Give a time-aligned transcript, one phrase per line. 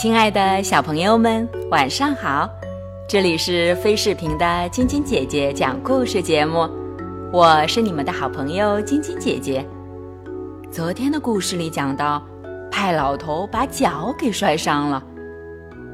[0.00, 2.48] 亲爱的小朋友们，晚上好！
[3.06, 6.66] 这里是飞视频的晶晶姐姐讲故事节目，
[7.30, 9.62] 我是你们的好朋友晶晶姐姐。
[10.72, 12.26] 昨天的故事里讲到，
[12.70, 15.02] 派老头把脚给摔伤了，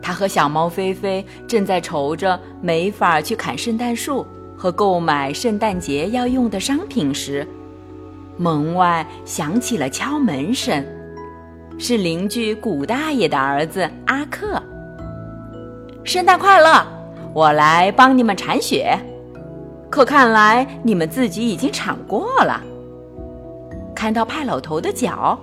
[0.00, 7.46] 他和小猫菲菲正在愁着没法去砍圣诞树和购买圣诞节要用的商品时，
[8.38, 10.82] 门外响起了敲门声。
[11.82, 14.62] 是邻居古大爷的儿子阿克。
[16.04, 16.86] 圣诞快乐！
[17.32, 18.98] 我来帮你们铲雪，
[19.88, 22.60] 可看来你们自己已经铲过了。
[23.94, 25.38] 看到派老头的脚，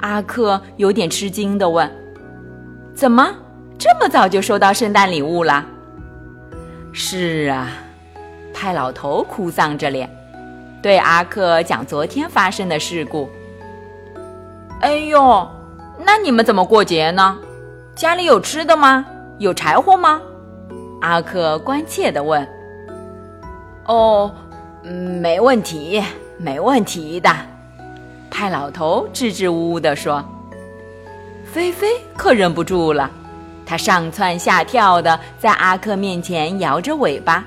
[0.00, 1.90] 阿克有点吃惊的问
[2.94, 3.34] ：“怎么
[3.78, 5.64] 这么早就收到圣诞礼物了
[6.92, 7.70] ？”“是啊。”
[8.52, 10.10] 派老头哭丧着脸，
[10.82, 13.30] 对阿克讲昨天发生的事故。
[14.82, 15.48] “哎呦！”
[16.04, 17.38] 那你们怎么过节呢？
[17.94, 19.04] 家里有吃的吗？
[19.38, 20.20] 有柴火吗？
[21.00, 22.46] 阿克关切地问。
[23.86, 24.32] 哦，
[24.84, 26.02] 嗯没问题，
[26.36, 27.30] 没问题的。
[28.30, 30.24] 派老头支支吾吾地说。
[31.44, 33.10] 菲菲可忍不住了，
[33.64, 37.44] 他上蹿下跳的在阿克面前摇着尾巴，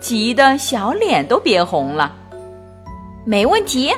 [0.00, 2.12] 急得小脸都憋红了。
[3.24, 3.94] 没问题，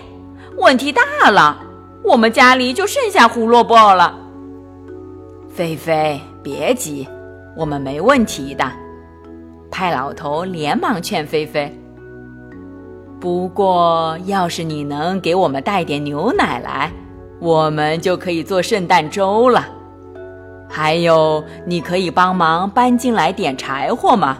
[0.56, 1.64] 问题大了。
[2.08, 4.18] 我们家里就剩下胡萝卜了。
[5.50, 7.06] 菲菲，别急，
[7.54, 8.64] 我们没问题的。
[9.70, 11.70] 派老头连忙劝菲菲。
[13.20, 16.90] 不过，要是你能给我们带点牛奶来，
[17.40, 19.66] 我们就可以做圣诞粥了。
[20.66, 24.38] 还有，你可以帮忙搬进来点柴火吗？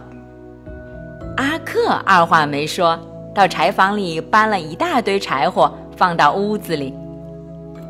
[1.37, 2.99] 阿克二话没说，
[3.35, 6.95] 到柴房里搬了一大堆柴火，放到屋子里。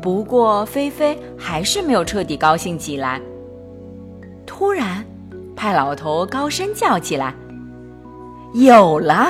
[0.01, 3.21] 不过，菲菲还是没有彻底高兴起来。
[4.45, 5.05] 突然，
[5.55, 7.33] 派老头高声叫起来
[8.55, 9.27] ：“有了！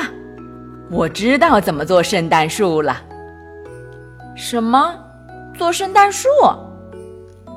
[0.91, 3.01] 我知道怎么做圣诞树了。
[4.35, 4.95] ”“什么？
[5.57, 6.29] 做圣诞树？”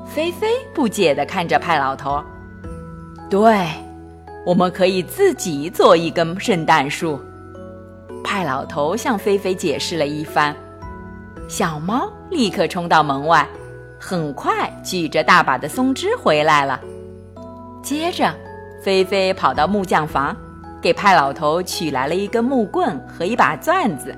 [0.05, 2.21] 菲菲不解地看着派老头。
[3.29, 3.67] “对，
[4.45, 7.19] 我们可以自己做一根圣诞树。”
[8.23, 10.55] 派老头向菲菲解释了一番。
[11.47, 13.47] 小猫立刻冲到门外，
[13.99, 16.81] 很快举着大把的松枝回来了。
[17.83, 18.33] 接着，
[18.81, 20.35] 菲菲跑到木匠房，
[20.81, 24.13] 给派老头取来了一根木棍和一把钻子。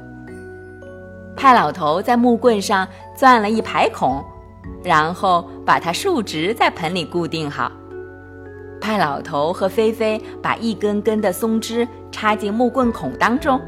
[1.35, 4.23] 派老头在木棍上钻了一排孔，
[4.81, 7.71] 然后把它竖直在盆里固定好。
[8.79, 13.59] 派老头和菲菲把一根根的松枝插进木棍孔当中。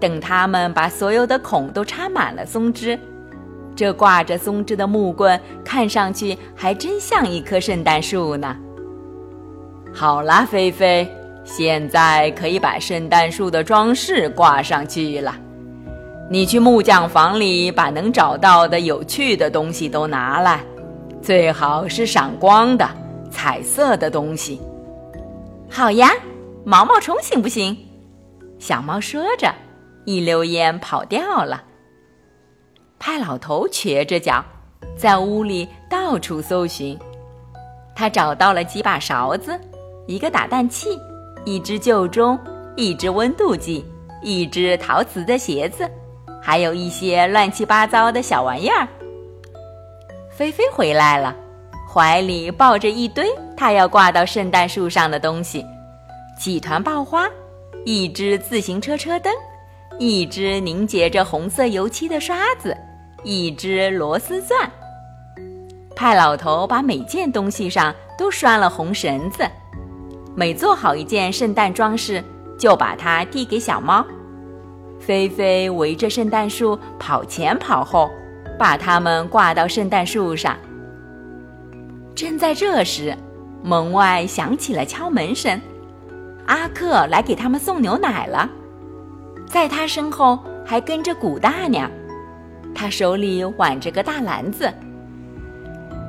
[0.00, 2.98] 等他们把所有的孔都插满了松枝，
[3.76, 8.56] 这挂着松枝的木棍看上去还真像一棵圣诞树呢。
[9.92, 11.08] 好啦，菲菲，
[11.44, 15.34] 现在可以把圣诞树的装饰挂上去了。
[16.30, 20.64] 你去木匠房里把能找到的有趣的东西都拿来，
[21.20, 22.88] 最好是闪光的、
[23.30, 24.60] 彩色的东西。
[25.70, 26.10] 好呀，
[26.64, 27.76] 毛毛虫行不行？
[28.58, 29.52] 小猫说着。
[30.06, 31.62] 一溜烟跑掉了。
[33.06, 34.42] 派老头瘸着脚，
[34.96, 36.98] 在屋里到处搜寻。
[37.94, 39.60] 他找到了几把勺子，
[40.06, 40.98] 一个打蛋器，
[41.44, 42.38] 一只旧钟，
[42.76, 43.84] 一只温度计，
[44.22, 45.86] 一只陶瓷的鞋子，
[46.42, 48.88] 还有一些乱七八糟的小玩意儿。
[50.30, 51.36] 菲菲回来了，
[51.86, 55.62] 怀里抱着一堆她要挂到圣诞树上的东西：
[56.40, 57.28] 几团爆花，
[57.84, 59.30] 一只自行车车灯。
[60.00, 62.76] 一只凝结着红色油漆的刷子，
[63.24, 64.70] 一只螺丝钻。
[65.96, 69.44] 派老头把每件东西上都拴了红绳子，
[70.36, 72.22] 每做好一件圣诞装饰，
[72.58, 74.04] 就把它递给小猫。
[75.00, 78.10] 菲菲围着圣诞树跑前跑后，
[78.58, 80.56] 把它们挂到圣诞树上。
[82.14, 83.16] 正在这时，
[83.62, 85.60] 门外响起了敲门声，
[86.46, 88.48] 阿克来给他们送牛奶了。
[89.46, 91.90] 在他身后还跟着古大娘，
[92.74, 94.72] 他手里挽着个大篮子。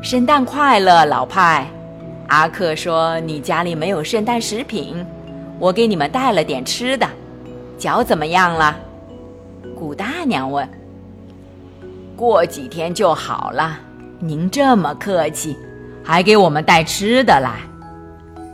[0.01, 1.67] 圣诞快乐，老派！
[2.27, 5.05] 阿克说：“你家里没有圣诞食品，
[5.59, 7.07] 我给你们带了点吃的。
[7.77, 8.75] 脚怎么样了？”
[9.77, 10.67] 古大娘问。
[12.17, 13.79] “过几天就好了。”
[14.17, 15.57] 您这么客气，
[16.01, 17.59] 还给我们带吃的来。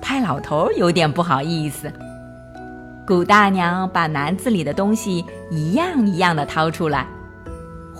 [0.01, 1.89] 派老头有点不好意思。
[3.05, 7.05] 古大娘把篮子里的东西一样一样的掏出来：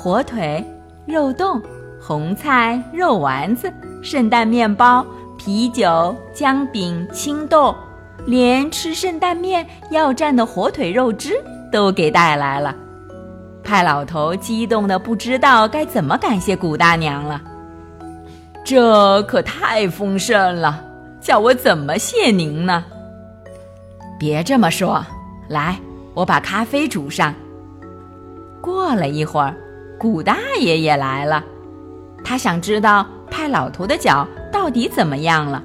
[0.03, 0.65] 火腿、
[1.05, 1.61] 肉冻、
[2.01, 3.71] 红菜、肉丸子、
[4.01, 5.05] 圣诞面包、
[5.37, 7.75] 啤酒、姜饼、青豆，
[8.25, 11.39] 连吃圣诞面要蘸的火腿肉汁
[11.71, 12.75] 都给带来了。
[13.63, 17.39] 派老头激动的不知道该怎么感谢古大娘了。
[18.65, 20.83] 这可太丰盛了，
[21.19, 22.83] 叫我怎么谢您呢？
[24.19, 25.05] 别这么说，
[25.47, 25.79] 来，
[26.15, 27.31] 我把咖啡煮上。
[28.59, 29.55] 过了一会儿，
[30.01, 31.43] 古大爷也来了，
[32.23, 35.61] 他想知道派老头的脚到底怎么样了。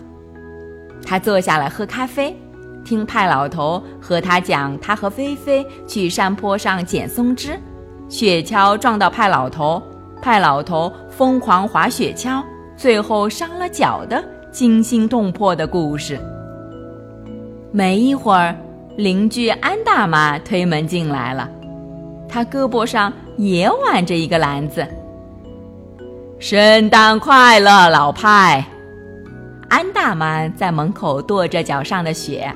[1.07, 2.39] 他坐下来喝咖啡，
[2.85, 7.59] 听派老头和他讲他和菲菲去山坡上捡松枝，
[8.11, 9.83] 雪橇撞到派老头，
[10.21, 12.43] 派老头疯狂滑雪橇。
[12.77, 16.21] 最后伤了脚的惊心动魄的故事。
[17.73, 18.55] 没一会儿，
[18.99, 21.49] 邻居安大妈推门进来了，
[22.29, 24.87] 她胳膊上也挽着一个篮子。
[26.39, 28.65] 圣诞快乐，老派！
[29.69, 32.53] 安大妈在门口跺着脚上的雪。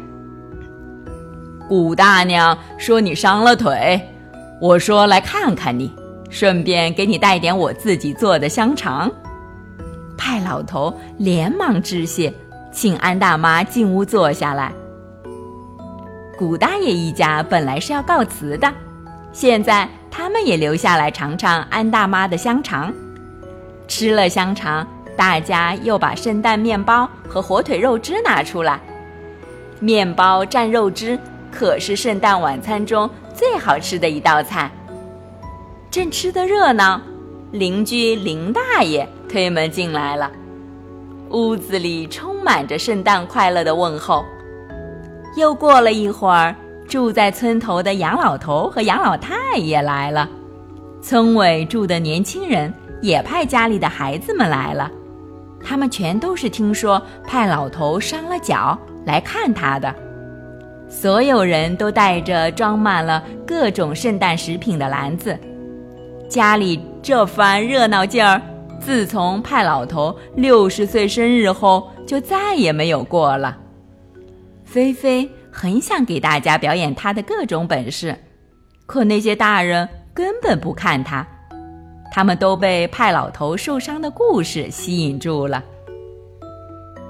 [1.68, 4.00] 古大娘说你伤了腿，
[4.60, 5.92] 我说来看看你，
[6.28, 9.10] 顺便给你带点我自己做的香肠。
[10.16, 12.32] 派老头连忙致谢，
[12.70, 14.72] 请安大妈进屋坐下来。
[16.38, 18.72] 古大爷一家本来是要告辞的，
[19.32, 22.92] 现在他们也留下来尝尝安大妈的香肠。
[23.86, 24.86] 吃了香肠，
[25.16, 28.80] 大家又把圣诞面包和火腿肉汁拿出来。
[29.78, 31.18] 面包蘸肉汁
[31.50, 34.70] 可是圣诞晚餐中最好吃的一道菜。
[35.90, 37.00] 正吃得热闹，
[37.52, 39.08] 邻居林大爷。
[39.28, 40.30] 推门进来了，
[41.30, 44.24] 屋子里充满着圣诞快乐的问候。
[45.36, 46.54] 又过了一会儿，
[46.90, 50.28] 住在村头的杨老头和杨老太也来了，
[51.00, 54.90] 村委住的年轻人也派家里的孩子们来了，
[55.62, 58.76] 他们全都是听说派老头伤了脚
[59.06, 59.94] 来看他的。
[60.88, 65.38] 所有人都带着装满了各种圣诞食品的篮子，
[66.28, 68.42] 家里这番热闹劲儿。
[68.80, 73.56] 自从派老头六十岁生日后，就再也没有过了。
[74.64, 78.16] 菲菲很想给大家表演他的各种本事，
[78.86, 81.26] 可那些大人根本不看他，
[82.12, 85.62] 他们都被派老头受伤的故事吸引住了。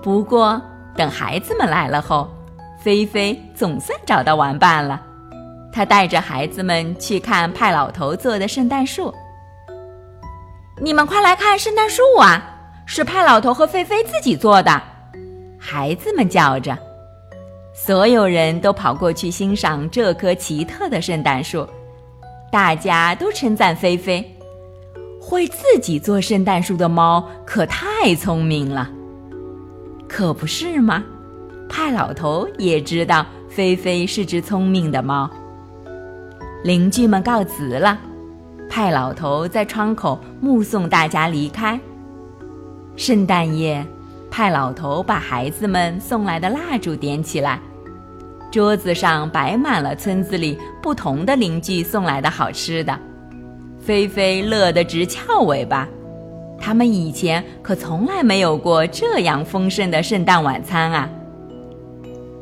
[0.02, 0.60] 不过，
[0.96, 2.28] 等孩子们来了后，
[2.82, 5.00] 菲菲总算找到玩伴了。
[5.72, 9.14] 她带着孩子们去看派老头做的圣诞树。
[10.82, 12.56] 你们快来看圣诞树啊！
[12.86, 14.82] 是派老头和菲菲自己做的。
[15.60, 16.76] 孩子们叫着，
[17.82, 21.67] 所有人都跑过去欣赏这棵奇特的圣诞树。
[22.53, 24.23] 大家都称赞菲菲，
[25.19, 28.91] 会自己做圣诞树的猫可太聪明了。
[30.06, 31.03] 可不是吗？
[31.70, 35.31] 派老头也知道菲菲是只聪明的猫。
[36.63, 37.99] 邻居们告辞了。
[38.69, 41.81] 派老头在窗口目送大家离开。
[42.94, 43.82] 圣诞夜，
[44.31, 47.58] 派老头把孩子们送来的蜡烛点起来，
[48.50, 52.98] 桌子上摆满了村子里不同的邻居送来的好吃的。
[53.78, 55.88] 菲菲乐得直翘尾巴，
[56.58, 61.08] 他们以前可从来没有过这样丰盛的圣诞晚餐啊！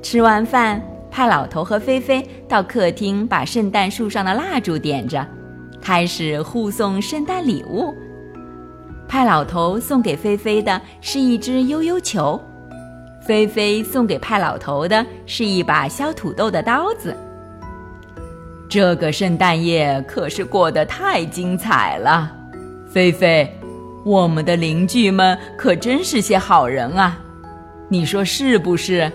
[0.02, 5.26] 吃完饭，派老头和菲菲到客厅把圣诞树上的蜡烛点着。
[5.80, 7.94] 开始互送圣诞礼物。
[9.06, 12.38] 派老头送给菲菲的是一只悠悠球，
[13.20, 17.16] 菲菲送给派老头的是一把削土豆的刀子。
[18.68, 22.30] 这个圣诞夜可是过得太精彩了，
[22.88, 23.50] 菲菲，
[24.04, 27.18] 我们的邻居们可真是些好人啊，
[27.88, 29.10] 你说是不是？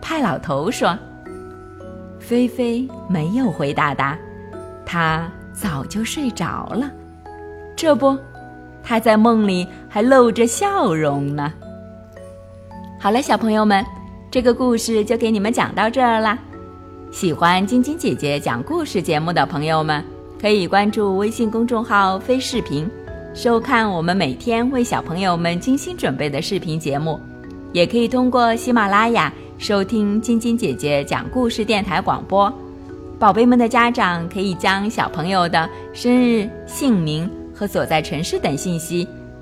[0.00, 0.96] 派老头说。
[2.18, 4.18] 菲菲没有回答他，
[4.84, 5.28] 他。
[5.60, 6.88] 早就睡着了，
[7.74, 8.16] 这不，
[8.80, 11.52] 他在梦里还露着笑容呢。
[13.00, 13.86] 好了，小朋友们，
[14.28, 16.36] 这个故事就给你们讲到这儿啦。
[17.12, 20.02] 喜欢晶晶姐姐讲故事节目的朋友们，
[20.40, 22.90] 可以关注微信公众号“飞视频”，
[23.34, 27.20] 收看我们每天为小朋友们精心准备的视频节目。
[27.72, 32.52] 也可以通过喜马拉雅收听晶晶姐姐讲故事电台广播。
[33.16, 39.06] 宝贝们的家长可以将小朋友的生日、姓名和所在城市等信息，